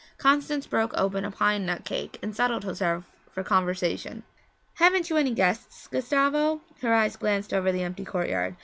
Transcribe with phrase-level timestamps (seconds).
[0.17, 4.23] Constance broke open a pine nut cake and settled herself for conversation.
[4.77, 8.55] 'Haven't you any guests, Gustavo?' Her eyes glanced over the empty courtyard.